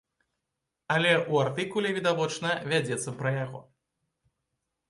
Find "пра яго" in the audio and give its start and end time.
3.21-3.59